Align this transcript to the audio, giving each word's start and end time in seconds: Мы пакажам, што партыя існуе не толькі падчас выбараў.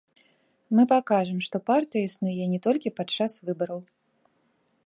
Мы 0.77 0.83
пакажам, 0.93 1.37
што 1.47 1.55
партыя 1.69 2.03
існуе 2.07 2.43
не 2.55 2.59
толькі 2.67 2.93
падчас 3.01 3.31
выбараў. 3.51 3.79